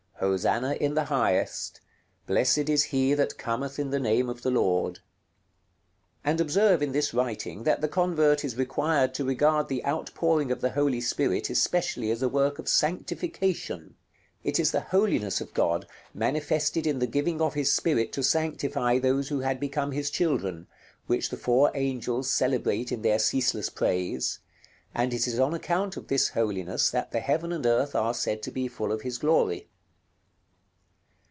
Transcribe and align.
HOSANNA 0.23 0.73
IN 0.75 0.93
THE 0.93 1.05
HIGHEST: 1.05 1.81
BLESSED 2.27 2.69
IS 2.69 2.83
HE 2.83 3.15
THAT 3.15 3.39
COMETH 3.39 3.79
IN 3.79 3.89
THE 3.89 3.99
NAME 3.99 4.29
OF 4.29 4.43
THE 4.43 4.51
LORD." 4.51 4.99
And 6.23 6.39
observe 6.39 6.83
in 6.83 6.91
this 6.91 7.11
writing 7.11 7.63
that 7.63 7.81
the 7.81 7.87
convert 7.87 8.45
is 8.45 8.55
required 8.55 9.15
to 9.15 9.25
regard 9.25 9.67
the 9.67 9.83
outpouring 9.83 10.51
of 10.51 10.61
the 10.61 10.69
Holy 10.73 11.01
Spirit 11.01 11.49
especially 11.49 12.11
as 12.11 12.21
a 12.21 12.29
work 12.29 12.59
of 12.59 12.69
sanctification. 12.69 13.95
It 14.43 14.59
is 14.59 14.69
the 14.69 14.81
holiness 14.93 15.41
of 15.41 15.55
God 15.55 15.87
manifested 16.13 16.85
in 16.85 16.99
the 16.99 17.07
giving 17.07 17.41
of 17.41 17.55
His 17.55 17.73
Spirit 17.73 18.13
to 18.13 18.21
sanctify 18.21 18.99
those 18.99 19.29
who 19.29 19.39
had 19.39 19.59
become 19.59 19.91
His 19.91 20.11
children, 20.11 20.67
which 21.07 21.29
the 21.31 21.35
four 21.37 21.71
angels 21.73 22.29
celebrate 22.31 22.91
in 22.91 23.01
their 23.01 23.17
ceaseless 23.17 23.69
praise; 23.69 24.37
and 24.93 25.15
it 25.15 25.25
is 25.25 25.39
on 25.39 25.55
account 25.55 25.97
of 25.97 26.09
this 26.09 26.29
holiness 26.29 26.91
that 26.91 27.11
the 27.11 27.21
heaven 27.21 27.51
and 27.51 27.65
earth 27.65 27.95
are 27.95 28.13
said 28.13 28.43
to 28.43 28.51
be 28.51 28.67
full 28.67 28.91
of 28.91 29.01
His 29.01 29.17
glory. 29.17 29.67